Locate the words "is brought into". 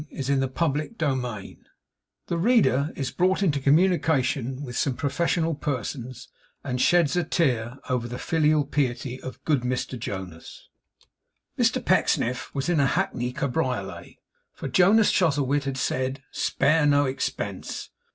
2.95-3.59